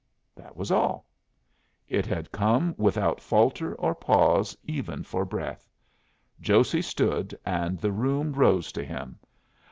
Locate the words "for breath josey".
5.03-6.81